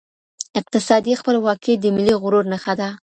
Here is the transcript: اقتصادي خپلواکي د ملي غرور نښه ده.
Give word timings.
اقتصادي 0.59 1.13
خپلواکي 1.21 1.73
د 1.77 1.85
ملي 1.95 2.15
غرور 2.21 2.45
نښه 2.51 2.73
ده. 2.79 2.89